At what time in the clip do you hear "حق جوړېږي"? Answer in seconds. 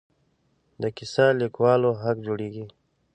2.01-2.65